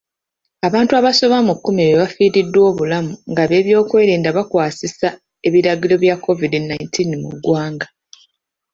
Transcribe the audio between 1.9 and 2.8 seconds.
bafiiriddwa